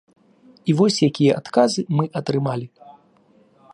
І 0.71 0.75
вось 0.79 0.97
якія 1.09 1.37
адказы 1.41 1.81
мы 1.99 2.03
атрымалі. 2.21 2.67